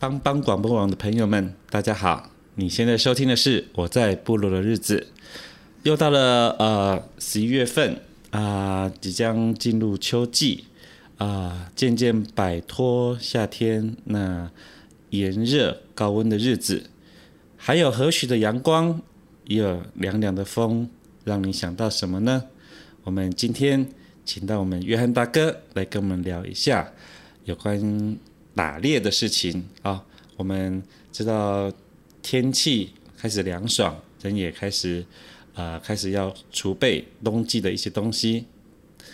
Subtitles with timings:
[0.00, 2.30] 帮帮广播网的朋友们，大家好！
[2.54, 4.98] 你现在收听的是《我在部落的日子》，
[5.82, 10.64] 又到了呃十一月份啊、即将进入秋季
[11.18, 14.50] 啊、渐渐摆脱夏天那。
[15.10, 16.88] 炎热高温的日子，
[17.56, 19.02] 还有和煦的阳光，
[19.48, 20.88] 也有凉凉的风，
[21.24, 22.44] 让你想到什么呢？
[23.02, 23.88] 我们今天
[24.24, 26.92] 请到我们约翰大哥来跟我们聊一下
[27.42, 28.16] 有关
[28.54, 30.04] 打猎的事情啊、
[30.36, 31.72] 我们知道
[32.22, 35.04] 天气开始凉爽，人也开始
[35.60, 38.46] 啊、呃，开始要储备冬季的一些东西。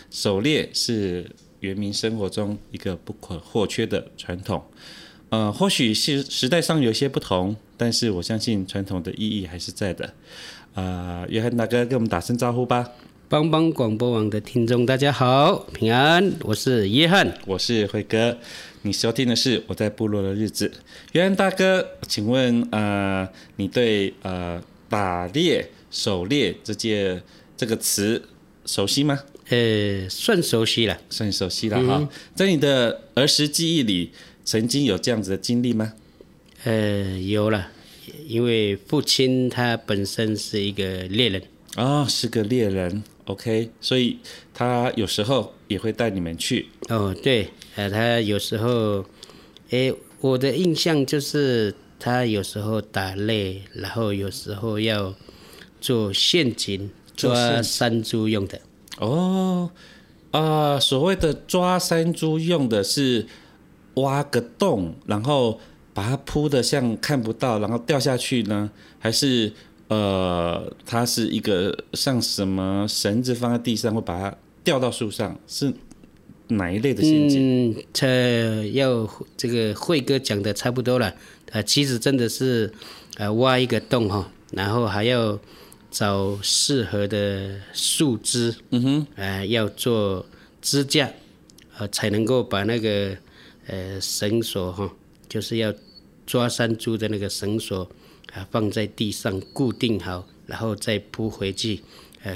[0.09, 4.63] 狩猎是原民生活中一个不可或缺的传统。
[5.29, 10.05] 呃，或许是时代上有些不同，但是我相信传统的意义还是在的。
[10.73, 12.91] 啊、呃，约翰大哥，跟我们打声招呼吧。
[13.27, 18.37] 帮帮广播网的听众，大家好，平安，我是约翰，我是辉哥。
[18.83, 20.71] 你收听的是我在部落的日子。
[21.11, 27.23] 约翰大哥，请问呃，你对呃打猎、狩猎这件
[27.55, 28.21] 这个词
[28.65, 29.19] 熟悉吗？
[29.49, 32.09] 呃，算熟悉了，算熟悉了哈、嗯。
[32.35, 34.11] 在你的儿时记忆里。
[34.49, 35.91] 曾经有这样子的经历吗？
[36.63, 37.67] 呃，有了，
[38.25, 41.41] 因为父亲他本身是一个猎人
[41.75, 44.19] 啊、哦，是个猎人，OK，所以
[44.53, 46.67] 他有时候也会带你们去。
[46.87, 49.03] 哦，对，呃，他有时候，
[49.71, 55.13] 诶，我的印象就是他有时候打猎，然后有时候要
[55.79, 58.61] 做陷阱抓山猪用的。
[58.99, 59.69] 哦，
[60.31, 63.25] 啊、呃，所谓的抓山猪用的是。
[63.97, 65.59] 挖个洞，然后
[65.91, 68.69] 把它铺的像看不到，然后掉下去呢？
[68.99, 69.51] 还是
[69.87, 75.35] 呃，它是一个像什么绳子放在地上，会把它吊到树上？
[75.47, 75.73] 是
[76.49, 77.71] 哪一类的陷阱？
[77.71, 81.11] 嗯，这要这个慧哥讲的差不多了。
[81.49, 82.71] 呃，其实真的是
[83.17, 85.39] 呃挖一个洞哈，然后还要
[85.97, 90.23] 找适合的树枝，嗯哼，呃，要做
[90.61, 91.11] 支架，
[91.75, 93.17] 呃，才能够把那个。
[93.69, 94.89] 呃，绳索哈，
[95.27, 95.73] 就是要
[96.25, 97.83] 抓山猪的那个绳索
[98.31, 101.81] 啊，放在地上固定好，然后再铺回去，
[102.23, 102.33] 呃，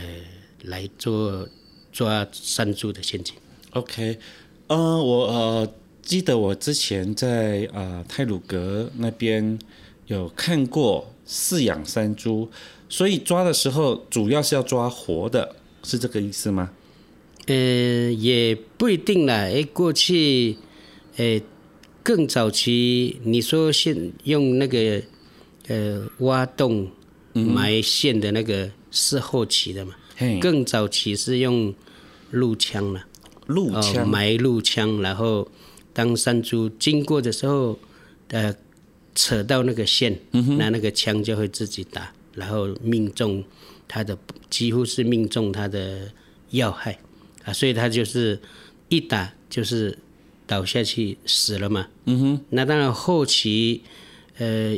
[0.63, 1.47] 来做
[1.89, 3.33] 抓山猪的陷阱。
[3.69, 4.19] OK，
[4.67, 9.57] 呃，我呃记得我之前在呃泰鲁格那边
[10.07, 12.51] 有看过饲养山猪，
[12.91, 16.69] 所以抓的时候主要是要抓活的，是这个意思吗？
[17.47, 20.57] 呃，也不一定啦，哎，过去。
[21.17, 21.41] 诶，
[22.03, 25.01] 更早期，你说现用那个
[25.67, 26.89] 呃挖洞
[27.33, 29.93] 埋线的那个是后期的嘛？
[30.19, 31.73] 嗯、更早期是用
[32.31, 33.05] 鹿枪了，
[33.47, 35.47] 鹿枪、哦、埋鹿枪，然后
[35.93, 37.77] 当山猪经过的时候，
[38.29, 38.55] 呃，
[39.13, 43.43] 扯到那个线，那、嗯、那个枪就会自己打，然后命中
[43.87, 44.17] 他的，
[44.49, 46.11] 几乎是命中他的
[46.49, 46.99] 要害
[47.43, 48.39] 啊，所以他就是
[48.89, 49.97] 一打就是。
[50.47, 51.87] 倒下去死了嘛？
[52.03, 52.45] 嗯哼。
[52.49, 53.83] 那当然后期，
[54.37, 54.75] 呃，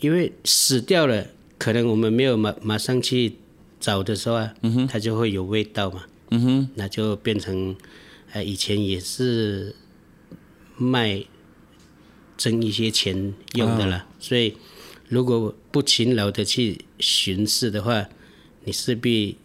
[0.00, 1.26] 因为死掉了，
[1.58, 3.34] 可能我们没有马马上去
[3.78, 6.04] 找的时候啊，嗯哼，它就会有味道嘛。
[6.30, 6.68] 嗯哼。
[6.76, 7.76] 那就变成，
[8.32, 9.76] 呃，以前也是
[10.78, 11.22] 卖
[12.38, 13.98] 挣一些钱用的了。
[13.98, 14.02] 哦。
[14.20, 14.56] 所以，
[15.12, 18.08] 如果不勤劳的去巡视的话，
[18.64, 19.36] 你势必。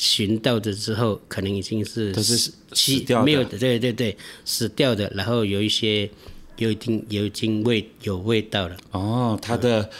[0.00, 5.10] 寻到的之后，可能已经是都是死掉的，没有的，对对对，死掉的。
[5.12, 6.08] 然后有一些
[6.56, 8.76] 有一定有已经味有味道了。
[8.92, 9.90] 哦，它的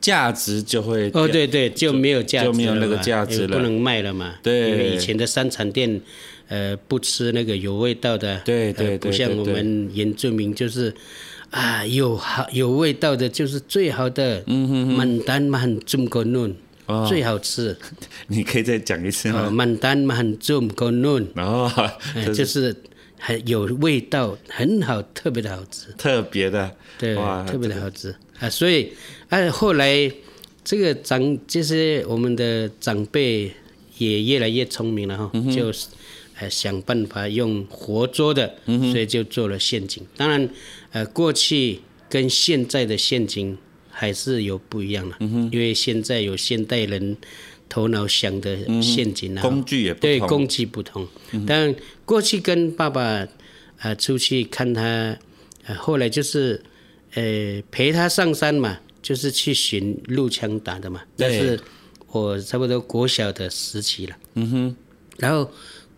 [0.00, 4.34] 价值就会哦，对对，就没有价就没有那个价值了，不能卖了嘛。
[4.42, 6.00] 对，因为以前的山产店，
[6.48, 10.92] 呃，不吃那个有味道的，对对，呃，不像我们原住民就是
[11.56, 14.42] 啊，有好有味道的，就是最好的。
[14.46, 16.54] 嗯哼，满单满中国嫩。
[16.86, 17.76] 哦最好吃。
[18.28, 19.50] 你可以再讲一次哦，吗？
[19.50, 21.64] 满丹满重够嫩，然后
[22.14, 22.76] 哎就就是是
[23.18, 25.90] 很有味道，很好，特别的好吃。
[25.98, 27.16] 特别的，对，
[27.46, 28.48] 特别的好吃啊！
[28.50, 28.92] 所以
[29.30, 30.12] 啊，后来
[30.62, 33.50] 这个长就是我们的长辈
[33.98, 35.86] 也越来越聪明了哈，嗯就是
[36.38, 40.02] 呃想办法用活捉的，嗯所以就做了陷阱。
[40.16, 40.48] 当然，
[40.92, 43.56] 呃，过去跟现在的陷阱
[43.90, 47.16] 还是有不一样了，嗯因为现在有现代人
[47.68, 50.08] 头脑想的陷阱啊，工具也不同。
[50.08, 51.06] 对工具不同。
[51.46, 51.74] 但
[52.04, 53.26] 过去跟爸爸
[53.78, 55.16] 呃出去看他，
[55.66, 56.62] 呃后来就是
[57.14, 61.02] 呃陪他上山嘛，就是去寻鹿枪打的嘛。
[61.16, 61.28] 对。
[61.28, 61.58] 但是
[62.12, 64.76] 我差不多国小的时期了，嗯哼，
[65.18, 65.50] 然后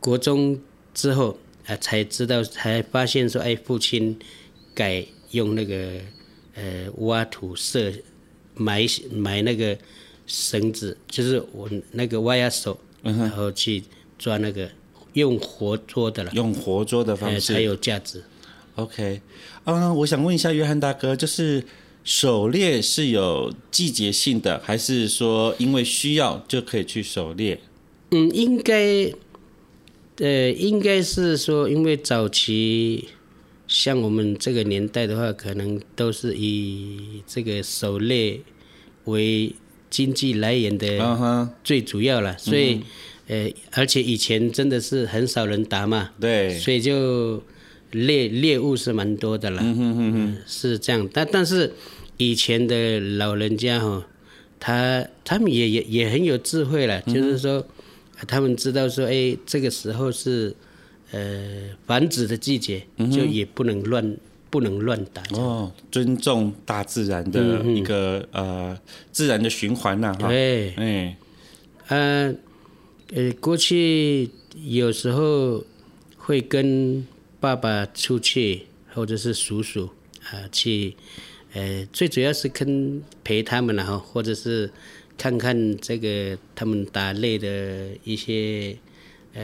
[0.09, 0.59] 国中
[0.95, 1.33] 之后
[1.67, 4.19] 啊、呃、才知道，才发现说，哎，父亲
[4.73, 6.01] 改用那个
[6.55, 7.93] 呃挖土设
[8.55, 9.77] 埋埋那个
[10.27, 13.83] 绳子，就是我那个挖呀手，然后去
[14.19, 14.71] 抓那个
[15.13, 18.25] 用活捉的了，用活捉的方哎，式才有价值。
[18.77, 19.21] OK，
[19.65, 21.63] 啊，我想问一下约翰大哥，就是
[22.03, 27.61] 狩猎是有季节性的，还是说因为需要就可以去狩猎？
[28.11, 29.13] 嗯，应该，
[30.19, 33.09] 呃，应该是说，因为早期
[33.67, 38.41] 像我们这个年代的话，可能都是以这个狩猎
[39.05, 39.53] 为
[39.91, 42.81] 经济来源的最主要了，所以，
[43.29, 47.43] 呃，而且以前真的是很少人打嘛，对，所以就
[47.93, 51.09] 猎猎物是蛮多的了，嗯哼哼哼，嗯是这样。
[51.13, 51.73] 但但是
[52.17, 54.07] 以前的老人家哈，
[54.59, 57.65] 他他们也也也很有智慧了，就是说，呃
[58.27, 60.55] 他们知道说，哎，这个时候是
[61.13, 64.17] 呃繁殖的季节，就也不能乱
[64.51, 65.23] 不能乱打。
[65.33, 68.79] 哦，尊重大自然的一个、呃
[69.13, 71.17] 自然的循环呐、哈，对，哎，
[71.89, 72.35] 呃，
[73.13, 74.31] 呃，过去
[74.65, 75.65] 有时候
[76.17, 77.07] 会跟
[77.41, 79.89] 爸爸出去，或者是叔叔
[80.31, 80.95] 啊、去，
[81.53, 84.71] 呃，最主要是跟陪他们然后或者是
[85.19, 88.75] 看看这个他们打猎的一些
[89.35, 89.43] 呃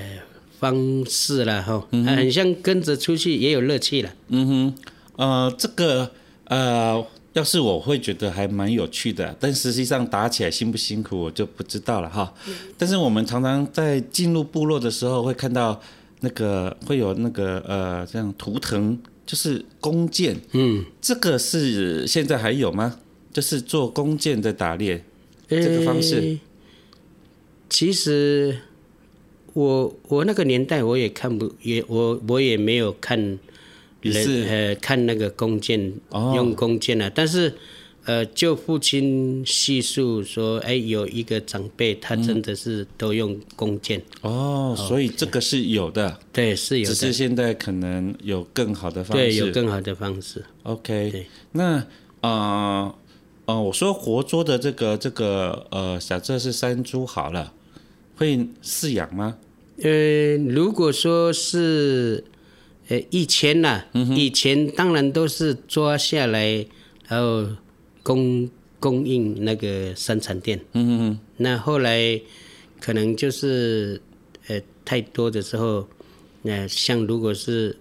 [0.59, 4.15] 方式啦哈，啊，很像跟着出去也有乐趣了。
[4.29, 4.75] 嗯哼，
[5.17, 6.11] 呃，这个
[6.45, 12.33] 呃，要是我会觉得还蛮有趣的，但实际上打起来辛不辛苦我就不知道了哈。
[12.79, 15.79] 但是我们常常在进入部落的时候会看到
[16.21, 23.01] 那个会有那个呃这样图腾，就是弓箭，嗯，这个是现在还有吗？
[23.33, 25.05] 就是做弓箭的打猎
[25.49, 26.21] 这个方式。
[26.21, 26.41] 诶
[27.71, 28.57] 其实
[29.53, 33.19] 我我那个年代我也看不也我我也没有看
[34.01, 36.35] 人呃看那个弓箭、哦。
[36.37, 37.53] 用弓箭啊，但是
[38.05, 50.45] 呃就父亲叙述说，哎有一个长辈他真的是都用弓箭，哦，所以这个是有的，对是有只是的，现在可能有更好的方式，对有更好的方式。
[50.63, 51.27] OK，对。
[51.53, 51.85] 那
[52.21, 52.95] 呃
[53.47, 57.53] 呃，我说活捉的这个这个呃，假设是山猪好了，
[58.17, 59.37] 会饲养吗？
[59.83, 62.25] 呃，如果说是，
[62.89, 66.65] 呃，以前呐、嗯以前当然都是抓下来，
[67.09, 67.47] 然后
[68.03, 68.49] 供
[68.81, 70.59] 供应那个生产店。
[70.73, 72.21] 嗯嗯那后来
[72.81, 74.01] 可能就是，
[74.47, 75.87] 呃，太多的时候，
[76.43, 77.77] 那像如果是，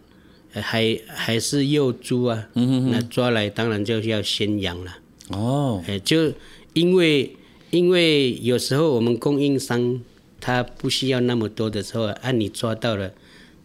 [0.53, 4.97] 呃，还还是幼猪啊，嗯那抓来当然就要先养了。
[5.29, 6.31] 哦，哎，就
[6.73, 7.35] 因为
[7.71, 9.99] 因为有时候我们供应商
[10.39, 13.11] 他不需要那么多的时候，按、你抓到了，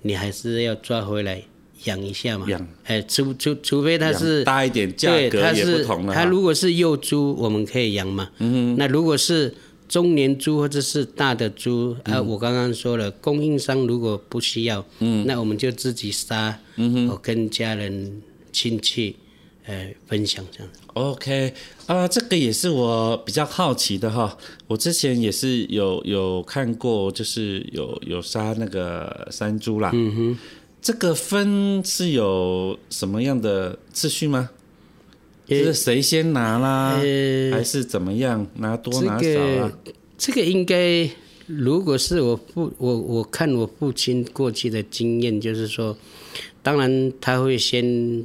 [0.03, 1.43] 你还是要抓回来
[1.85, 2.47] 养一下嘛。
[2.49, 2.69] 养。
[2.85, 6.21] 哎，除除除非他是大一点，价对，格也不同了哈。
[6.23, 8.31] 他如果是幼猪，我们可以养嘛。
[8.39, 9.53] 嗯那如果是
[9.89, 18.21] 中年猪或者是大的猪、啊，我刚刚说了，供应商如果不需要，嗯，那我们就自己杀，嗯我跟家人
[18.53, 19.17] 亲戚，
[19.69, 20.81] 呃，分享这样子。
[20.95, 21.53] OK
[21.87, 24.37] 啊、这个也是我比较好奇的哈。
[24.67, 29.91] 我之前也是有有看过，就是有有杀那个山猪啦。
[29.93, 30.39] 嗯哼，
[30.81, 34.49] 这个分是有什么样的次序吗？
[35.47, 38.47] 就是谁先拿啦，呃还是怎么样？
[38.57, 39.69] 拿多拿少啊？
[39.85, 41.09] 个这个应该，
[41.47, 45.97] 如果是我父我我看我父亲过去的经验，就是说，
[46.63, 48.25] 当然他会先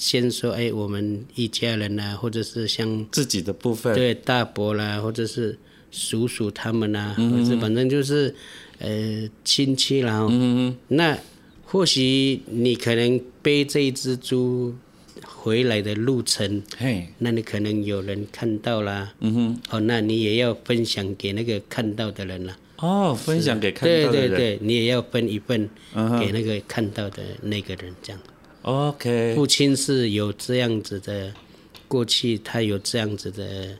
[0.00, 3.94] 先说，哎，我们一家人啊，或者是像自己的部分。
[3.94, 5.58] 对大伯啦，或者是
[5.90, 8.34] 叔叔他们啊，或者反正就是
[8.78, 10.26] 呃亲戚啦。
[10.30, 11.18] 嗯那
[11.66, 14.74] 或许你可能背这一只猪，
[15.22, 22.56] 回来的路程，嘿，那你可能有人看到啦，嗯哼，哦，那你也要分享给那个看到的人啦。
[22.78, 25.68] 哦，分享给看到的人，对对对，你也要分一份
[26.18, 28.18] 给那个看到的那个人，这样。
[28.62, 31.32] OK，父亲是有这样子的，
[31.88, 33.76] 过去他有这样子的，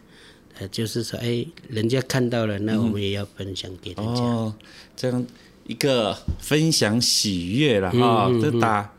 [0.59, 4.23] 呃，就是说，哎，人家看到了，那我们也要分享给大家。
[4.23, 4.55] 哦，
[4.97, 5.27] 这样
[5.67, 8.91] 一个分享喜悦了哈，嗯嗯这打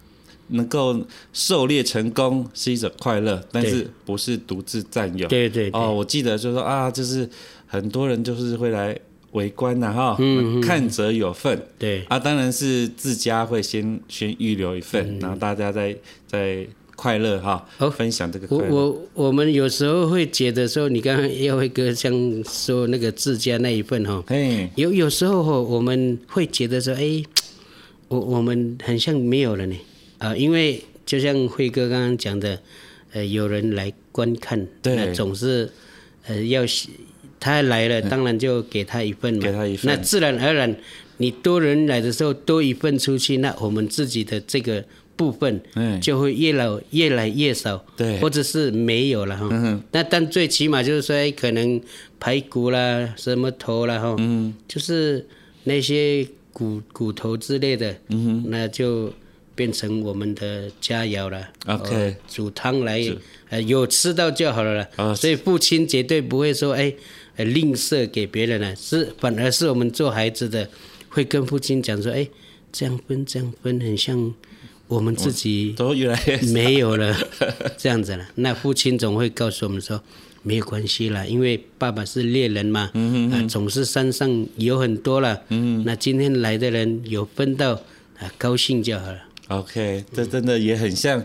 [0.50, 5.28] 能够狩猎成功是一种快乐，但是不是独自占有。
[5.28, 7.28] 对对对哦，我记得就是说啊，就是
[7.66, 8.96] 很多人就是会来
[9.32, 10.18] 围观呐哈，
[10.62, 11.62] 看者有份。
[11.80, 12.04] 对。
[12.10, 15.96] 啊，当然是自家会先先预留一份，然后大家再
[16.28, 18.66] 再快乐哈，嗯哦分享这个快乐。
[18.70, 27.24] 我我我们有时候会觉得说，你刚刚耀辉哥像说那个自家那一份哈，哎，有有时候哈，我们会觉得说，哎，
[28.08, 29.76] 我我们很像没有了呢，
[30.20, 32.60] 啊，因为就像辉哥刚刚讲的，
[33.14, 34.96] 呃，有人来观看，对。
[34.96, 35.72] 那总是
[36.28, 36.64] 呃要
[37.42, 39.94] 他来了，当然就给他一份嘛，给他一份。
[39.94, 40.74] 那自然而然，
[41.18, 44.86] 你多人来的时候多一份出去，那我们自己的这个
[45.18, 46.00] 部分嗯。
[46.00, 48.20] 就会越来越来越少，对。
[48.20, 49.50] 或者是没有了哈。
[49.52, 51.82] 嗯那但最起码就是说，哎可能
[52.20, 55.26] 排骨啦、什么头啦哈，嗯就是
[55.64, 59.12] 那些骨骨头之类的，嗯那就
[59.56, 61.48] 变成我们的佳肴了。
[61.66, 63.04] OK 哦煮汤来，
[63.50, 64.88] 呃，有吃到就好了啦。
[64.96, 66.94] 啊所以父亲绝对不会说，哎，
[67.36, 70.70] 呃吝啬给别人了，是反而是我们做孩子的
[71.10, 72.28] 会跟父亲讲说，哎，
[72.72, 74.34] 这样分这样分，很像
[74.88, 77.16] 我们自己都越来越没有了，
[77.78, 78.28] 这样子了。
[78.36, 80.02] 那父亲总会告诉我们说，
[80.44, 87.74] 没有关系啦，因为爸爸是猎人嘛，嗯啊，总是山上有很多了，嗯，那今天来的人有分到，
[88.20, 89.20] 啊，高兴就好了。
[89.48, 91.22] OK，这真的也很像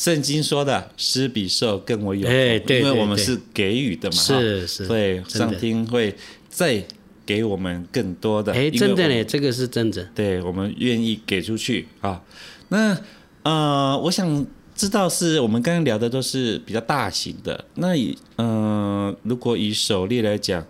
[0.00, 6.14] 圣经说的“施比受更为有福”，哎对因为我们是给予的嘛，是是所以上天会
[6.48, 6.82] 再
[7.26, 8.50] 给我们更多的。
[8.54, 10.08] 哎，真的嘞，这个是真的。
[10.14, 12.22] 对我们愿意给出去啊。
[12.70, 12.96] 那
[13.42, 20.66] 呃，我想知道是我们刚刚聊的都是比较大型的，那以呃，如果以狩猎来讲，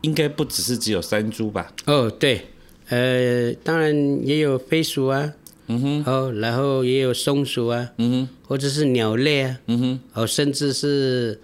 [0.00, 1.72] 应该不只是只有山猪吧？
[1.84, 2.44] 哦，对，
[2.88, 3.94] 呃，当然
[4.26, 5.32] 也有飞鼠啊，
[5.68, 11.40] 嗯哼，哦，然后也有松鼠啊，嗯哼，或者是鸟类啊，嗯哼，哦，甚至是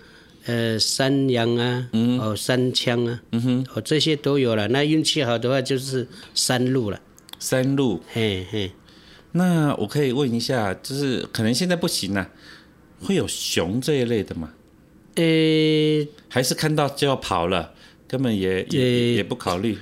[0.46, 4.68] 呃山羊啊，嗯哦山羌啊，嗯哼，哦这些都有了。
[4.68, 7.00] 那运气好的话就是山鹿了，
[7.38, 8.00] 山鹿。
[8.12, 8.70] 嘿嘿。
[9.32, 12.30] 那我可以问一下，就是可能现在不行啊，
[13.00, 14.52] 会有熊这一类的吗？
[15.14, 15.24] 呃，
[16.28, 17.72] 还是看到就要跑了，
[18.06, 19.76] 根本也也、呃也不考虑？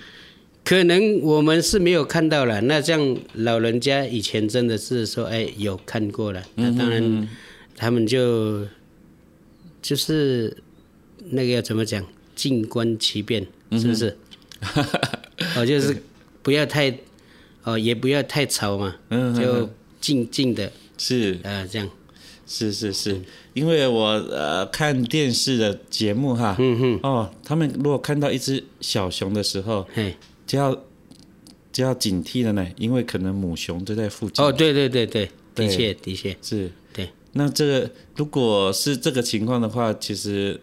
[0.65, 2.61] 可能我们是没有看到了。
[2.63, 6.43] 那这样老人家以前真的是说，哎，有看过了。
[6.55, 7.29] 那当然，
[7.77, 8.67] 他们就
[9.83, 10.57] 就是
[11.31, 12.05] 那个要怎么讲，
[12.37, 14.17] 静观其变，是不是？
[15.57, 15.97] 哦，就是
[16.43, 16.95] 不要太
[17.65, 19.69] 哦，也不要太吵嘛，嗯就
[20.01, 21.89] 静静的是呃这样。
[22.53, 23.21] 是是是，
[23.55, 29.87] 因为我呃看电视的节目哈，嗯哼，哦，他们如果看到一只小熊的时候，
[30.51, 30.85] 嘿，就要
[31.73, 34.45] 就要警惕了呢，因为可能母熊就在附近。
[34.45, 36.71] 哦，对对对对，的确的确，是。
[36.93, 37.09] 对。
[37.33, 40.61] 那这个如果是这个情况的话，其实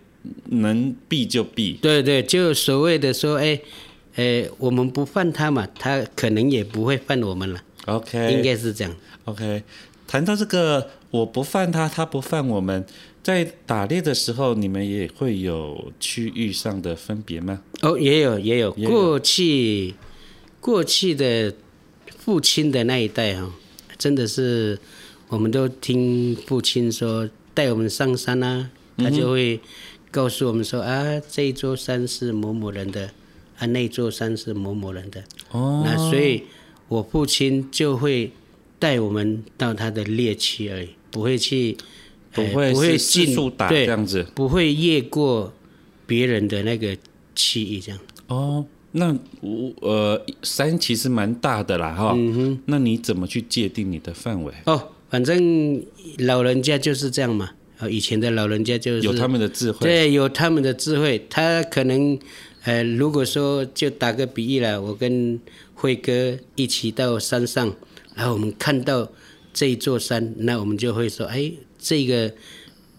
[0.49, 1.73] 能避就避。
[1.81, 3.59] 对对，就所谓的说，哎，
[4.15, 8.93] 哎，我们不犯他嘛，他可能也不会犯我们了，OK，应该是这样。
[9.27, 9.63] OK。
[10.07, 12.85] 谈到这个，我不犯他，他不犯我们，
[13.21, 17.61] 在打猎的时候，你们也会有区域上的分别吗？
[17.81, 19.93] 哦，也有也有，也有过去
[20.61, 21.53] 过去的
[22.17, 23.51] 父亲的那一代啊、哦，
[23.97, 24.79] 真的是
[25.27, 29.59] 我们都听父亲说，带我们上山啊，他就会
[30.09, 33.11] 告诉我们说、啊，这一座山是某某人的，
[33.57, 35.21] 啊，那座山是某某人的。
[35.51, 36.43] 哦那所以，
[36.87, 38.31] 我父亲就会
[38.79, 41.77] 带我们到他的猎区而已，不会去，
[42.31, 45.53] 不会呃不会是四进处打对这样子不会越过
[46.05, 46.95] 别人的那个
[47.35, 47.99] 区域这样。
[48.27, 52.13] 哦，那我呃山其实蛮大的啦哈。
[52.15, 52.59] 嗯哼。
[52.65, 54.53] 那你怎么去界定你的范围？
[54.65, 55.83] 哦，反正
[56.19, 57.51] 老人家就是这样嘛。
[57.77, 59.79] 啊，以前的老人家就是有他们的智慧。
[59.81, 61.23] 对，有他们的智慧。
[61.29, 62.17] 他可能，
[62.63, 65.39] 呃，如果说就打个比喻了，我跟
[65.75, 67.71] 辉哥一起到山上，
[68.17, 69.09] 然后我们看到
[69.53, 72.33] 这一座山，那我们就会说，哎，这个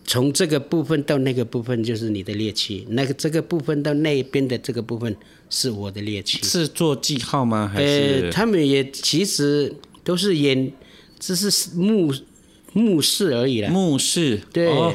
[0.04, 5.14] 从这个部分到那个部分就是你的猎区，那个这个部分到那边的这个部分
[5.50, 6.42] 是我的猎区。
[6.42, 7.70] 是做记号吗？
[7.70, 10.72] 还呃，是他们也其实都是演，
[11.18, 12.14] 只是目
[12.72, 13.68] 目视而已啦。
[13.68, 14.68] 目视，对。
[14.68, 14.94] 哦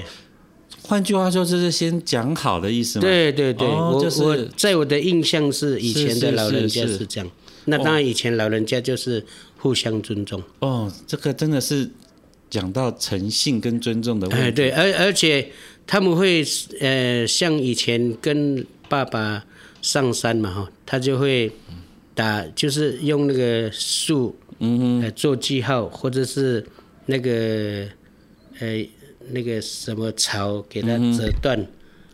[0.86, 3.03] 换句话说，这是先讲好的意思吗？
[3.03, 7.32] 对对对，哦、我、就是、我在我的印象是以前的老人家是这样。
[7.65, 9.25] 那当然，以前老人家就是
[9.63, 10.43] 互相尊重。
[10.60, 11.89] 哦，这个真的是
[12.50, 14.43] 讲到诚信跟尊重的问题。
[14.43, 15.50] 哎，对，而而且
[15.88, 16.43] 他们会
[16.82, 19.46] 呃，像以前跟爸爸
[19.82, 21.50] 上山嘛哈，他就会
[22.13, 26.65] 打，就是用那个树，嗯来，做记号，或者是
[27.05, 27.88] 那个
[28.60, 28.86] 呃。
[29.29, 31.65] 那个什么草给它折断，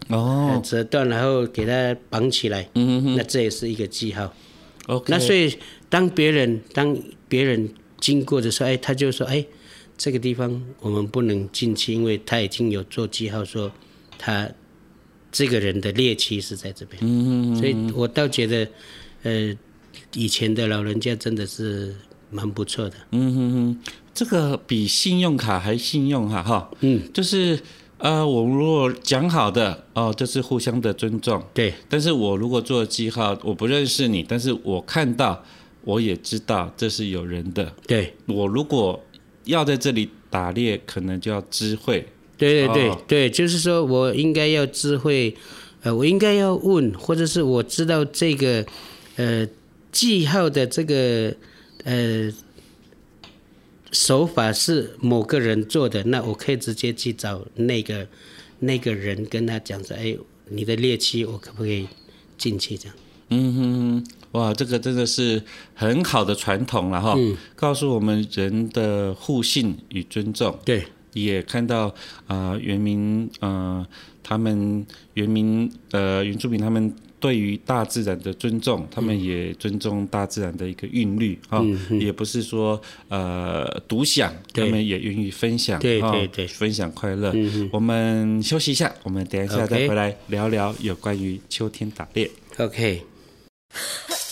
[0.09, 4.31] 哦，折断然后给它绑起来，嗯哼，那这也是一个记号。
[4.85, 5.51] OK，那所以
[5.89, 6.96] 当别人当
[7.27, 7.69] 别人
[8.00, 9.43] 经过的时候，哎，他就说，哎，
[9.98, 13.72] 这个地方我们不能进去，因为他已经有做记号说
[14.17, 14.50] 他
[15.31, 17.01] 这个人的猎奇是在这边。
[17.01, 18.67] 嗯嗯嗯，所以我倒觉得，
[19.24, 19.58] 呃，
[20.13, 21.96] 以前的老人家真的是
[22.29, 22.96] 蛮不错的。
[23.12, 23.79] 嗯哼哼。
[24.12, 27.58] 这个比信用卡还信用哈哈，嗯，就是
[28.00, 31.74] 呃，我如果讲好的哦、呃，就是互相的尊重，对。
[31.88, 35.41] 但是我如果做记号，我不认识你，但是我看到，
[35.83, 38.13] 我也知道这是有人的，对。
[38.27, 39.03] 我如果
[39.45, 42.05] 要在这里打猎，可能就要知会，
[42.38, 45.36] 对对对、哦、对，就是说我应该要知会，
[45.81, 48.65] 呃，我应该要问，或者是我知道这个
[49.15, 49.48] 呃
[49.91, 51.36] 记号的这个
[51.83, 52.31] 呃。
[53.91, 58.07] 手法是某个人做的，那我可以直接去找那个
[58.59, 60.15] 那个人，跟他讲说：“哎，
[60.48, 61.88] 你的猎期我可不可以
[62.38, 62.95] 进去？”这样。
[63.29, 65.41] 嗯哼哼，哇，这个真的是
[65.74, 67.15] 很好的传统了哈。
[67.17, 67.38] 嗯。
[67.55, 70.57] 告诉我们人的互信与尊重。
[70.65, 70.83] 对。
[71.13, 71.88] 也看到
[72.27, 73.86] 啊、呃，原民呃，
[74.21, 76.93] 他们原民呃原住民他们。
[77.21, 81.62] 对于大自然的尊重，他们也尊重大自然的一个韵律啊，
[82.00, 87.33] 也不是说呃独享，他们也愿意分享，对对对，分享快乐。
[87.74, 92.31] 我们休息一下，我们等一下再回来聊聊有关于秋天打猎。
[92.57, 93.08] OK。
[93.71, 94.15] Ha!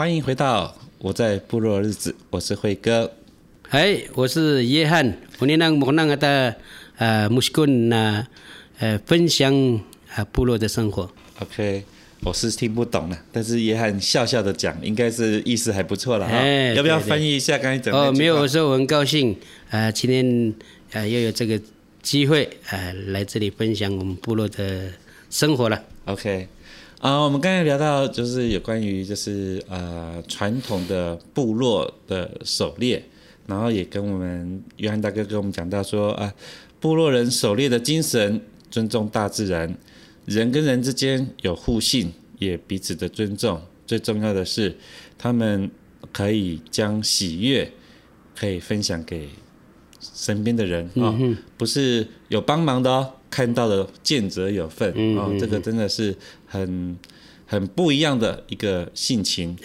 [0.00, 3.12] 欢迎回到我在部落的日子，我是辉哥。
[3.68, 6.56] 哎，我是约翰，我呢让我那个的
[6.96, 8.26] 呃穆斯坤呢
[8.78, 9.54] 呃分享
[10.14, 11.06] 啊部落的生活。
[11.40, 11.84] OK，
[12.22, 16.34] 我是听不懂了，但是约翰笑笑的讲，应该是意思还不错了哈。
[16.34, 18.00] 哎，要不要翻译一下刚才讲的？
[18.00, 19.32] 哦，没有，我说我很高兴
[19.68, 20.50] 啊、呃，今天
[20.92, 21.60] 啊、呃、又有这个
[22.00, 24.90] 机会啊、呃、来这里分享我们部落的
[25.28, 25.78] 生活了。
[26.06, 26.48] OK。
[27.00, 33.02] 啊、我们刚才聊到就是有关于就是呃传统的部落的狩猎，
[33.46, 36.30] 然后也跟我们约翰大哥跟我们讲到说啊、
[36.78, 38.38] 部落人狩猎的精神，
[38.70, 39.74] 尊重大自然，
[40.26, 44.76] 人跟人之间有互信，也彼此的尊重，最重要的是
[45.16, 45.70] 他们
[46.12, 47.72] 可以将喜悦
[48.36, 49.26] 可以分享给
[50.20, 53.12] 身边的人啊、哦，不是有帮忙的哦。
[53.30, 56.12] 看到的见者有份哦，这个真的是
[56.46, 56.98] 很
[57.46, 59.56] 很不一样的一个性情。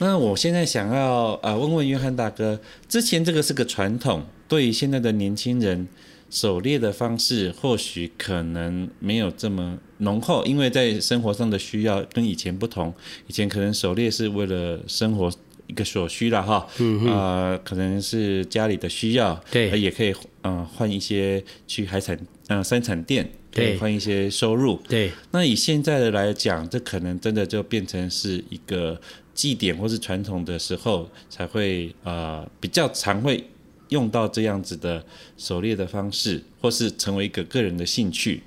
[0.00, 5.86] 那我现在想要啊问问约翰大哥，之前这个是个传统，对于现在的年轻人
[6.30, 12.94] 狩猎的方式，或许可能没有这么浓厚，因为在生活上的需要跟以前不同。
[13.26, 15.30] 以前可能狩猎是为了生活
[15.70, 22.18] 一个所需了哈，嗯啊、呃，可能是家里的需要，对，也可以嗯换一些去海产。
[22.52, 24.82] 嗯，生产店对，换一些收入。
[24.88, 29.00] 对，那以现在的来讲，这可能真的就变成是一个
[29.32, 33.44] 祭典或是传统的时候才会呃比较常会
[33.90, 35.04] 用到这样子的
[35.38, 38.42] 狩猎的方式，或是成为一个个人的兴趣。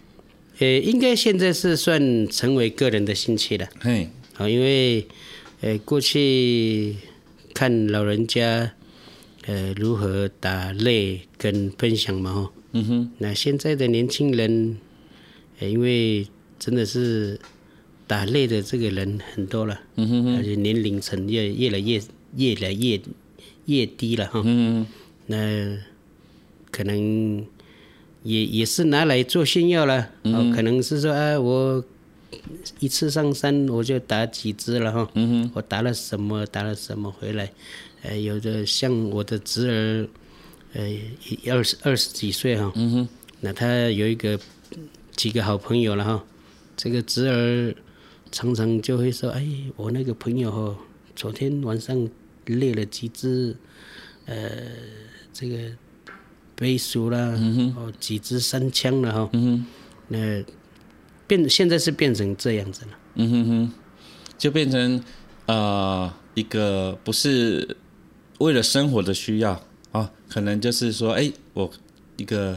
[0.60, 3.66] 呃，应该现在是算成为个人的兴趣了。
[3.80, 5.08] 嘿，好，因为
[5.62, 6.98] 呃过去
[7.54, 8.74] 看老人家
[9.46, 12.52] 呃如何打擂跟分享嘛，哈。
[12.76, 14.78] 嗯哼，那现在的年轻人，
[15.60, 16.26] 因为
[16.58, 17.40] 真的是
[18.08, 22.02] 打擂的这个人很多了，嗯哼哼，而且年龄层越越来越
[22.36, 23.00] 越来越
[23.66, 24.88] 越低了哈，嗯哼，
[25.28, 25.78] 那
[26.72, 27.46] 可能
[28.24, 31.86] 也也是拿来做炫耀了，嗯哼，可能是说啊，我
[32.80, 37.52] 一次上山我就打几只了哈，嗯哼，我打了什么打了什么回来，
[38.02, 40.08] 呃，有的像我的侄儿。
[40.76, 40.82] 呃，
[41.52, 43.08] 二十二十几岁哈，嗯哼，
[43.42, 44.40] 那他有一个
[45.16, 46.26] 几个好朋友了哈，
[46.76, 47.76] 这个侄儿
[48.32, 50.76] 常常就会说，哎，我那个朋友哈，
[51.16, 52.10] 昨天晚上
[52.46, 53.56] 猎了几只，
[54.26, 54.36] 呃，
[55.32, 55.58] 这个
[56.58, 59.30] 飞鼠啦，嗯，哦，几只山枪了哈，
[60.08, 60.44] 那
[61.36, 63.72] 变现在是变成这样子了，嗯哼哼，
[64.38, 64.98] 就变成
[65.46, 67.76] 啊、呃、一个不是
[68.40, 69.60] 为了生活的需要。
[69.92, 71.72] 啊，可能就是说，哎，我
[72.18, 72.54] 一个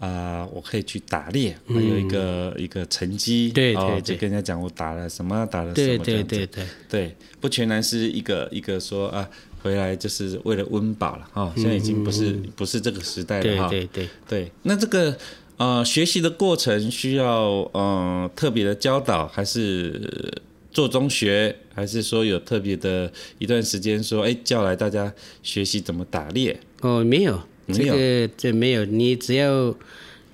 [0.00, 9.30] 啊、呃，我可以去打猎，还有一个、嗯、一个成绩，对对对，哦、就跟人家讲我打了什么，打了什么对对对对，对，不全然是一个一个说啊，
[9.62, 14.08] 回来就是为了温饱了哈、哦，现在已经不是、嗯、不是这个时代了哈，对对对。
[14.28, 15.16] 对，那这个
[15.56, 20.40] 呃学习的过程需要嗯、呃、特别的教导还是？
[20.72, 25.12] 做中学，还是说有特别的一段时间，说哎叫来大家
[25.42, 26.58] 学习怎么打猎？
[26.80, 29.76] 哦，没有，没有这个这没有，你只要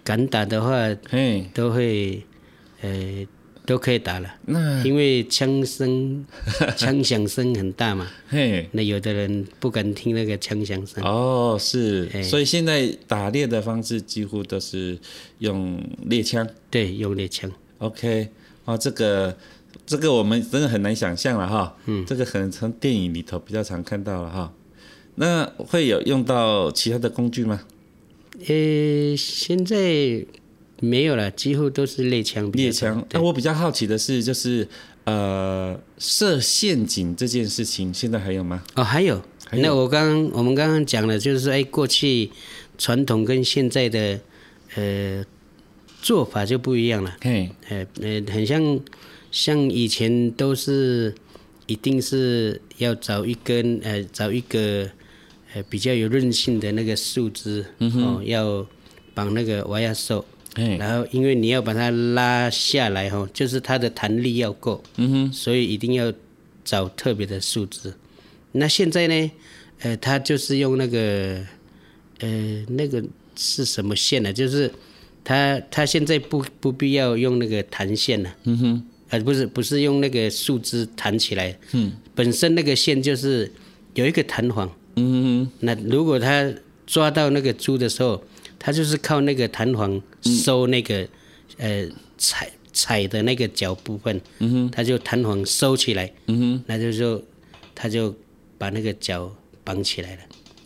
[0.04, 2.22] 敢打的话，嘿，都会，
[2.82, 3.26] 呃，
[3.68, 4.34] 都可以打了。
[4.46, 6.24] 那因为枪声、
[6.74, 11.04] 枪响声很大嘛，嘿，那有的人不敢听那个枪响声。
[11.04, 14.98] 哦，是，所以现在打猎的方式几乎都是
[15.40, 16.48] 用猎枪。
[16.70, 17.52] 对，用猎枪。
[17.76, 18.28] OK，
[18.64, 19.36] 哦，这个。
[19.86, 24.52] 这个我们真的很难想象了哈，嗯，这个可能从电影里头比较常看到了哈。
[25.14, 27.62] 那会有用到其他的工具吗？
[28.46, 30.24] 呃，现在
[30.80, 32.50] 没有了，几乎都是猎枪。
[32.52, 33.04] 猎枪。
[33.12, 34.66] 那我比较好奇的是，就是
[35.04, 38.62] 呃，设陷阱这件事情，现在还有吗？
[38.74, 39.22] 哦，还有。
[39.48, 39.62] 还有。
[39.62, 42.30] 那我刚我们刚刚讲了，就是说，哎，过去
[42.76, 44.20] 传统跟现在的
[44.74, 45.24] 呃
[46.00, 47.16] 做法就不一样了。
[47.22, 48.80] 嘿，呃呃，很像。
[49.30, 51.14] 像以前都是，
[51.66, 54.88] 一定是要找一根呃，找一个
[55.52, 58.66] 呃比较有韧性的那个树枝，嗯、哦，要
[59.12, 60.24] 绑那个娃娃手，
[60.78, 66.12] 然后因为你要把它拉下来哈、哦，就是它的弹力要够，嗯哼，所以一定要
[66.64, 67.92] 找特别的树枝。
[68.52, 69.30] 那现在呢，
[69.80, 71.40] 呃，它就是用那个
[72.20, 73.02] 呃那个
[73.36, 74.32] 是什么线呢？
[74.32, 74.70] 就是
[75.22, 78.86] 它它现在不不必要用那个弹线了，嗯哼。
[79.10, 83.50] 呃，不是，不是用那个树枝弹起来，嗯，本身那个线就是
[83.94, 86.52] 有一个弹簧，嗯哼，那如果他
[86.86, 88.22] 抓到那个猪的时候，
[88.58, 91.02] 他就是靠那个弹簧收那个，
[91.58, 97.22] 嗯、呃，踩踩的那个脚部分，嗯哼，他就弹簧收起来，嗯哼，那就是说
[97.74, 98.14] 他就
[98.56, 100.22] 把那个脚绑起来了，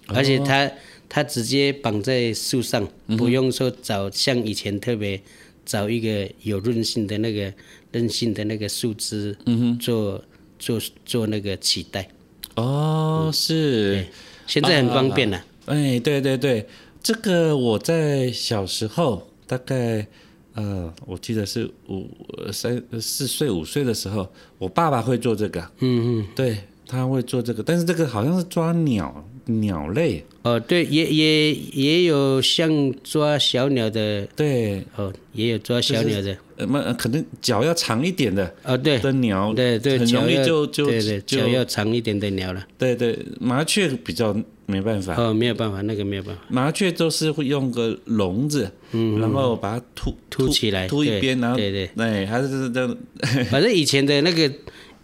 [0.08, 0.70] 而且他
[1.08, 5.20] 他直接绑在树上，不用说找像以前特别
[5.64, 7.52] 找一个有韧性的那个
[7.92, 9.36] 韧性的那个树枝，
[9.78, 10.22] 做
[10.58, 12.08] 做做那个脐带。
[12.56, 14.04] 哦，是，
[14.46, 15.44] 现在很方便了。
[15.66, 16.66] 哎，对对对，
[17.02, 20.06] 这个我在小时候大概。
[20.54, 22.06] 呃，我记得是五
[22.52, 25.62] 三四岁五岁的时候，我爸爸会做这个。
[25.78, 30.24] 嗯嗯，对，他会做这个，但是这个好像是抓鸟鸟类。
[30.42, 34.26] 哦，对，也也也有像抓小鸟的。
[34.34, 36.36] 对，哦，也有抓小鸟的。
[36.56, 38.52] 呃，那可能脚要长一点的。
[38.64, 38.98] 哦，对。
[38.98, 39.54] 的鸟。
[39.54, 42.66] 对对，很容易就就对对，脚要长一点的鸟了。
[42.76, 44.36] 对对，麻雀比较。
[44.64, 46.40] 没办法哦，没有办法，那个没有办法。
[46.48, 52.96] 麻雀都是会用个笼子，嗯，然后把它凸凸起来，凸一边，然后对对，对，还是这样。
[53.50, 54.50] 反正以前的那个，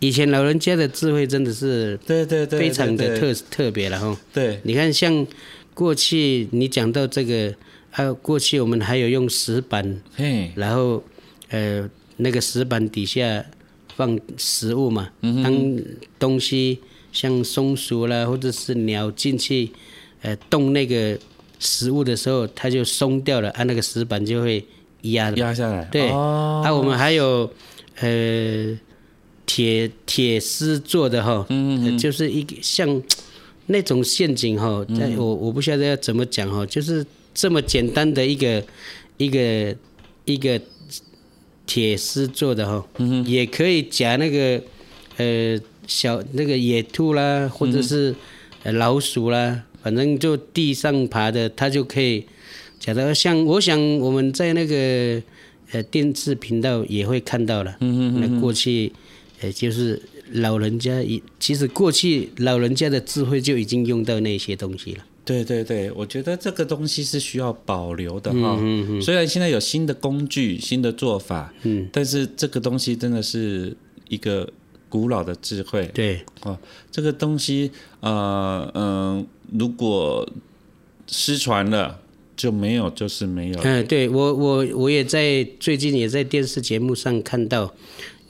[0.00, 4.16] 以前老人家的智慧真的是，对对对，非常的特特别了哈。
[4.32, 5.26] 对，你看像
[5.74, 7.54] 过去你讲到这个，
[7.90, 11.02] 还有过去我们还有用石板，嘿，然后
[11.50, 13.44] 呃那个石板底下
[13.96, 15.78] 放食物嘛，当
[16.18, 16.78] 东西。
[17.10, 19.70] 像松鼠啦，或者是鸟进去，
[20.20, 21.18] 呃，动那个
[21.58, 24.62] 食物的时候，它就松掉了，啊，那个石板就会
[25.02, 25.84] 压压下来。
[25.90, 27.50] 对，哦、啊，我们还有
[28.00, 28.78] 呃
[29.48, 33.02] 铁铁丝做的哈，嗯，嗯，就是一个像
[33.66, 38.62] 那种陷阱哈，在、嗯、我我不晓得要怎么讲哈，就是这么简单的一个
[39.16, 39.74] 一个
[40.26, 40.60] 一个
[41.66, 44.62] 铁丝做的哈，嗯，也可以夹那个
[45.16, 45.58] 呃。
[45.88, 48.14] 小那个野兔啦，或者是
[48.62, 52.26] 老鼠啦，嗯、反正就地上爬的，它就可以。
[52.78, 54.74] 夹到像我想我们在那个
[55.72, 57.74] 呃电视频道也会看到了。
[57.80, 58.92] 嗯嗯，那过去
[59.40, 60.00] 呃就是
[60.32, 65.04] 老人家一，其实过去老人家的智慧就已经用到那些东西了。
[65.24, 68.56] 对对对，我觉得这个东西是需要保留的哈。
[68.60, 73.76] 嗯嗯，虽然现在有新的工具、新的做法，嗯，但是这个东西真的是
[74.08, 74.48] 一个。
[74.90, 76.58] 古老的智慧，对哦，
[76.90, 77.70] 这个东西，
[78.00, 80.26] 呃，嗯、呃，如果
[81.06, 82.00] 失传了，
[82.34, 83.60] 就没有，就是没有。
[83.60, 87.74] 嗯，对我，我我也在最近也在电视节目上看到，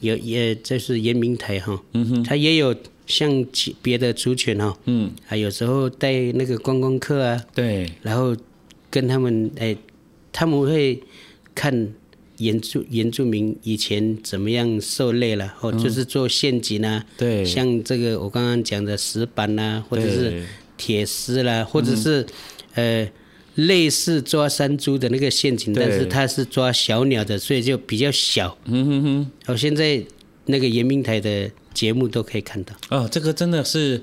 [0.01, 2.75] 有也这是延明台哈，嗯哼，他也有
[3.07, 3.47] 像
[3.83, 8.37] 别的族群哈，嗯，啊有时候带那个观光客啊，对，然后
[8.91, 9.77] 跟他们哎，
[10.33, 11.03] 他们会
[11.55, 11.93] 看。
[12.41, 15.53] 原住原住民以前怎么样受累了？
[15.61, 20.45] 哦，就是做陷阱啊，对，像这个我刚刚讲的石板啊，或者是
[20.77, 22.25] 铁丝啦，或者是
[22.75, 23.11] 呃
[23.67, 28.57] 类似抓山猪的那个陷阱，但是它是抓小鸟的，所以就比较小。
[28.65, 29.31] 嗯哼哼。
[29.47, 30.03] 哦，现在
[30.47, 32.75] 那个圆明台的节目都可以看到。
[32.91, 34.03] 哦，这个真的是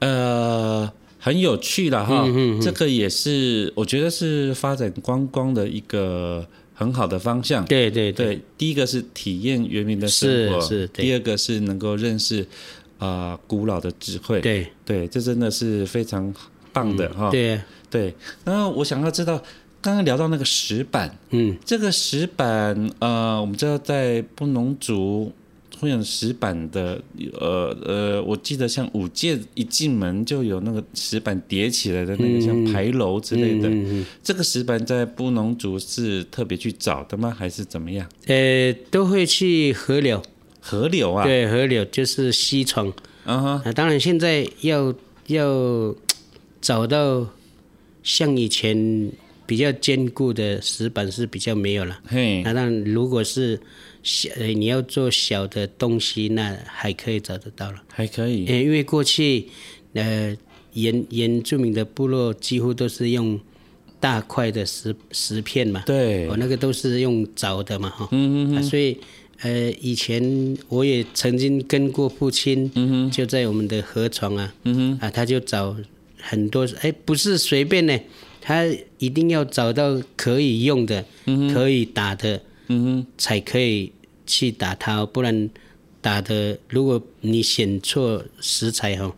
[0.00, 2.26] 呃很有趣了哈。
[2.60, 6.46] 这个也是我觉得是发展观光的一个。
[6.76, 12.40] 很好的方向，对对对，对，第一个是体验原民的生活，是是，第二个是能够认识
[12.98, 16.34] 啊、呃、古老的智慧，对对，这真的是非常
[16.74, 17.30] 棒的哈、嗯。
[17.30, 17.60] 对
[17.90, 19.42] 对，然后我想要知道，
[19.80, 25.32] 刚刚聊到那个石板，嗯，这个石板呃，我们知道在布农族。
[25.80, 33.68] 会有石板的，呃呃，我记得像五界一进门就有那个石板叠起来的那个像牌楼之类的，
[34.22, 37.34] 这个石板在布农族是特别去找的吗？
[37.36, 38.08] 还是怎么样？
[38.26, 40.22] 呃，都会去河流，
[40.60, 42.88] 河流啊，对，河流就是西床，
[43.24, 44.94] 啊哈，啊，当然现在要
[45.26, 45.94] 要
[46.64, 47.28] 找到
[48.02, 49.12] 像以前
[49.46, 53.60] 比较坚固的石板是比较没有了，嘿，那如果是。
[54.06, 58.44] 小，你要做小的东西，那还可以找得到了，还可以。
[58.44, 59.48] 因为过去，
[59.94, 60.36] 呃，
[60.74, 63.40] 原原住民的部落几乎都是用
[63.98, 68.98] 大块的石石片嘛，对，我那个都是用凿的嘛，哈，嗯嗯啊，所以，
[69.40, 70.22] 呃，以前
[70.68, 75.74] 我也曾经跟过父亲，嗯哼，就在我们的河床啊，嗯哼，啊，他就找
[76.28, 77.98] 很多，哎，不是随便呢，
[78.40, 78.64] 他
[78.98, 82.40] 一定要找到可以用的，嗯，可以打的。
[82.68, 83.92] 嗯哼，才可以
[84.26, 85.50] 去打它，不然
[86.00, 89.14] 打的，如果你选错食材哈，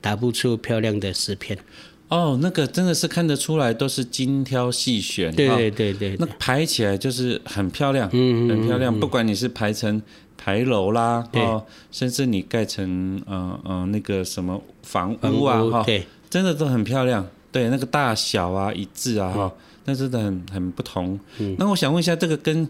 [0.00, 1.58] 打不出漂亮的石片。
[2.06, 5.34] 哦，那个真的是看得出来，都是精挑细选。
[5.34, 8.96] 对对对对，那排起来就是很漂亮，嗯，很漂亮。
[9.00, 10.00] 不管你是排成
[10.36, 17.24] 牌楼啦，哦，甚至你盖成嗯嗯那个什么房屋啊，哈，对，真的都很漂亮。
[17.52, 19.54] 对，那个大小啊一致啊，哈。
[19.84, 21.16] 那真的很很不同。
[21.38, 22.68] 嗯，那我想问一下，这个跟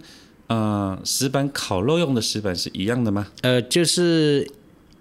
[0.49, 3.27] 呃石板烤肉用的石板是一样的吗？
[3.41, 4.47] 呃，就是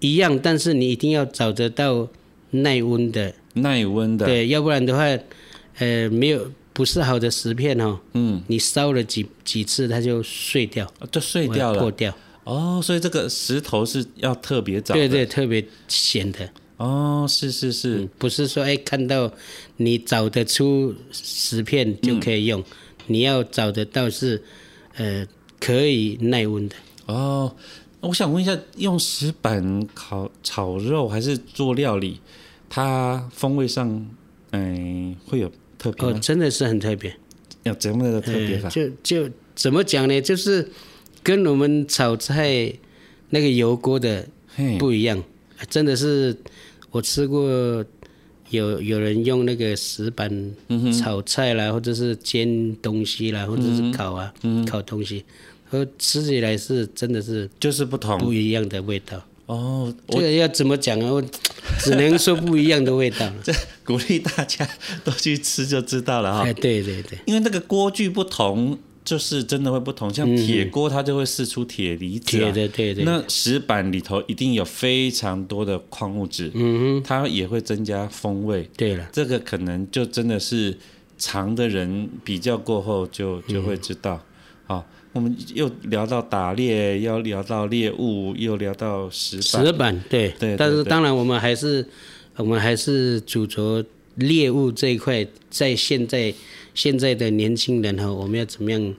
[0.00, 2.08] 一样，但是你一定要找得到
[2.52, 5.02] 耐温的，耐温的，对，要不然的话，
[5.76, 12.16] 呃，没有不是好的石片哦，嗯，你烧了几几次它就碎掉，就碎掉了，破掉。
[12.44, 16.48] 哦，所以这个石头是要特别找的，对对，特别浅的。
[16.76, 19.32] 哦，是是是，嗯、不是说哎看到
[19.76, 22.64] 你找得出石片就可以用，嗯、
[23.06, 24.42] 你要找得到是
[24.96, 25.26] 呃
[25.60, 26.74] 可以耐温的。
[27.06, 27.54] 哦，
[28.00, 32.20] 我想问一下，用石板烤炒肉还是做料理，
[32.68, 33.88] 它风味上
[34.50, 36.16] 嗯、呃、会有特别吗？
[36.16, 37.14] 哦，真的是很特别，
[37.62, 38.68] 有怎么的特别法？
[38.68, 40.20] 就就怎么讲呢？
[40.20, 40.68] 就是
[41.22, 42.72] 跟我们炒菜
[43.30, 44.26] 那个油锅的
[44.78, 45.22] 不一样，
[45.68, 46.36] 真的是。
[46.90, 47.84] 我吃过
[48.50, 50.54] 有有人用那个石板
[50.96, 54.32] 炒菜啦，或者是煎东西啦，或者是烤啊，
[54.64, 55.24] 烤东西，
[55.68, 59.20] 和吃起来是真的是就是不同不一样的味道。
[59.46, 61.10] 哦，这个要怎么讲啊？
[61.14, 61.24] 我
[61.82, 63.28] 只能说不一样的味道。
[63.42, 63.52] 这
[63.84, 64.64] 鼓励大家
[65.02, 66.44] 都去吃就知道了哈。
[66.44, 68.78] 哎，对对对，因为那个锅具不同。
[69.04, 73.04] 就是真的会不同，像铁锅它就会释出铁离子，对对对对。
[73.04, 78.66] 那石板里头一定有非常多的矿物质，嗯哼，它也会增加风味。
[78.74, 80.74] 对了，这个可能就真的是
[81.18, 84.18] 尝的人比较过后就就会知道。
[84.66, 89.66] 好，我们又聊到打猎，又聊到猎物，又聊到石板。
[89.66, 91.86] 石板对对，但是当然我们还是
[92.36, 96.32] 我们还是主着猎物这一块，在现在。
[96.74, 98.94] 现在的年轻人哈，我们要怎么样？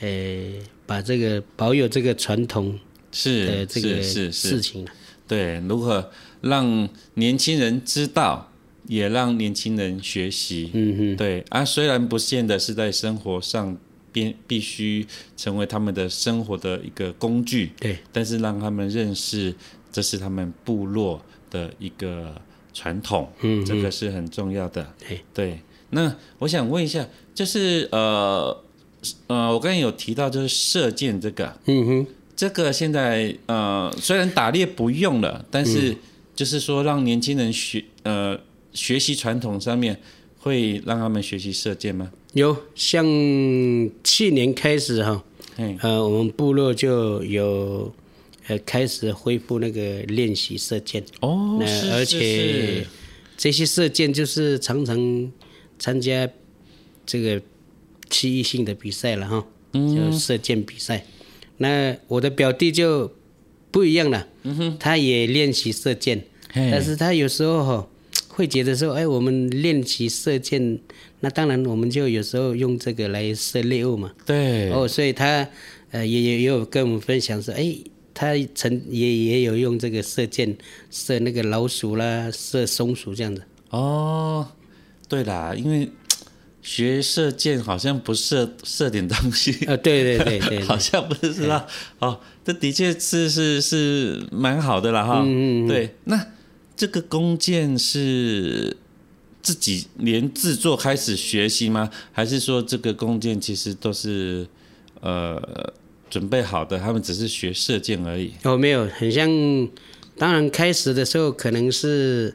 [0.00, 0.52] 呃，
[0.86, 2.78] 把这个保有这个传统
[3.10, 4.84] 的这个事情，
[5.26, 6.10] 对，如何
[6.42, 8.52] 让年轻人知道，
[8.88, 10.70] 也让年轻人学习。
[10.74, 13.78] 嗯哼，对啊，虽然不见得是在生活上
[14.12, 15.06] 必必须
[15.36, 19.54] 成为他们的生活的一个工具，对，但是让他们认识
[19.92, 22.34] 这是他们部落的一个
[22.74, 24.92] 传统，嗯，这个是很重要的。
[24.98, 25.58] 对对。
[25.94, 28.60] 那我想问一下，就是呃
[29.28, 35.96] 呃，我刚才有提到就是射箭这个，嗯哼，这个现在呃虽然打猎不用了，但是
[36.34, 38.38] 就是说让年轻人学呃
[38.72, 40.00] 学习传统上面，
[40.40, 42.10] 会让他们学习射箭吗？
[42.32, 43.04] 有，像
[44.02, 45.22] 去年开始哈，
[45.80, 47.92] 呃，我们部落就有
[48.48, 51.04] 呃开始恢复那个练习射箭。
[51.20, 52.84] 哦，那而且
[53.36, 55.30] 这些射箭就是常常。
[55.84, 56.26] 参加
[57.04, 57.42] 这个
[58.08, 61.04] 区域性的比赛了哈，就射箭比赛。
[61.58, 63.12] 那我的表弟就
[63.70, 64.26] 不一样了，
[64.80, 67.86] 他也练习射箭，但是他有时候哈
[68.28, 70.78] 会觉得说，哎，我们练习射箭，
[71.20, 74.10] 那当然我们就有时候用这个来射猎物嘛。
[74.24, 74.72] 对。
[74.72, 75.46] 哦，所以他
[75.90, 77.76] 呃也也有跟我们分享说，哎，
[78.14, 80.56] 他曾也也有用这个射箭
[80.90, 83.42] 射那个老鼠啦，射松鼠这样子。
[83.68, 84.48] 哦。
[85.08, 85.90] 对啦，因为
[86.62, 91.66] 学射箭好像不射射点东西啊，对对对 对，好像不是是吧？
[91.98, 95.22] 哦，这的确是是是蛮好的啦哈。
[95.26, 95.68] 嗯嗯。
[95.68, 96.26] 对，那
[96.74, 98.74] 这个弓箭是
[99.42, 101.90] 自己连制作开始学习吗？
[102.12, 104.46] 还是说这个弓箭其实都是
[105.02, 105.38] 呃
[106.08, 108.32] 准备好的，他们只是学射箭而已？
[108.42, 109.28] 哦，没有，很像，
[110.16, 112.34] 当然开始的时候可能是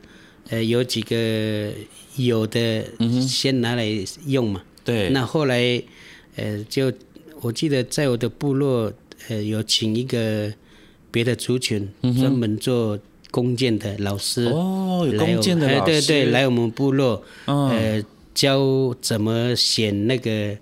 [0.50, 1.74] 呃有几个。
[2.26, 2.84] 有的
[3.28, 3.86] 先拿来
[4.26, 5.10] 用嘛，对。
[5.10, 5.82] 那后来，
[6.36, 6.92] 呃，就
[7.42, 8.92] 我记得在我的部落，
[9.30, 10.52] 呃，有请一个
[11.12, 13.00] 别的族群专门做
[13.32, 18.04] 弓箭的老师哦，有弓箭的老师，对对，来我们部落，呃，
[18.34, 20.58] 教怎么选那个，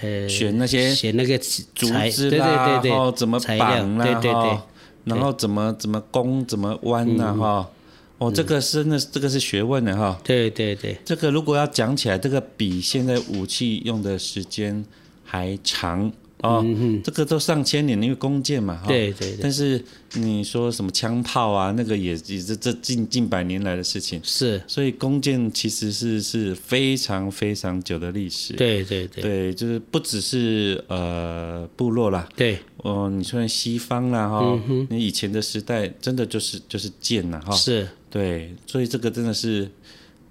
[0.00, 1.36] 呃，选那些选那个
[1.74, 4.58] 竹子啦，然后怎么绑啦，对对对，
[5.04, 7.70] 然后怎么怎么弓怎么弯呐，哈。
[8.18, 10.18] 哦，这个是那这个是学问的哈。
[10.24, 14.82] 对对对，这个如果要讲起来，这个比现在武器用的时间
[15.22, 16.10] 还长
[16.40, 16.64] 哦。
[17.04, 18.82] 这个都上千年，因为弓箭嘛。
[18.88, 19.38] 对对对。
[19.42, 24.18] 但是你说什么枪炮啊，那个也也是这近近百年来的事情。
[24.24, 24.62] 是。
[24.66, 28.54] 所以弓箭其实是是非常非常久的历史。
[28.54, 29.22] 对对对。
[29.22, 32.26] 对，就是不只是呃部落啦。
[32.34, 32.58] 对。
[32.78, 34.58] 哦，你说西方啦哈，
[34.88, 37.52] 你、以前的时代真的就是就是箭呐哈。
[37.52, 37.86] 是。
[38.16, 39.70] 对，所以这个真的是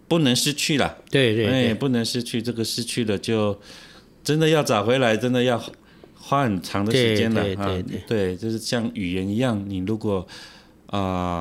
[0.08, 0.98] 不能失去了。
[1.12, 3.60] 对对，对，不能失去，这个失去了就
[4.24, 5.62] 真的要找回来，真的要
[6.16, 10.28] 花很长的时间了啊对对，对，对，就是像语言一样，你如果
[10.88, 10.98] 啊、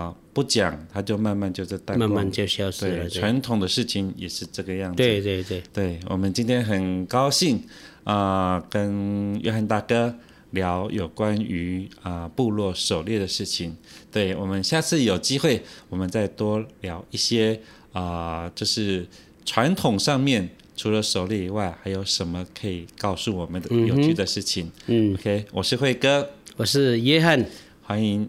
[0.09, 3.09] 呃、不讲，它就慢慢就在淡，慢慢就消失了。
[3.09, 4.97] 传统的事情也是这个样子。
[4.97, 7.63] 对对对，对我们今天很高兴
[8.05, 10.15] 啊、呃，跟约翰大哥
[10.55, 13.77] 聊有关于啊、呃、部落狩猎的事情。
[14.11, 17.61] 对，我们下次有机会，我们再多聊一些
[17.93, 19.07] 啊、呃，就是
[19.45, 24.71] 传统上面除了狩猎以外，还有什么可以告诉我们的有趣的事情？
[24.87, 27.45] 嗯，OK，我是慧哥，我是约翰，
[27.83, 28.29] 欢迎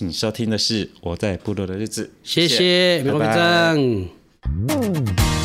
[0.00, 2.10] 你收听的是我在部落的日子。
[2.22, 5.37] 谢谢，拜拜。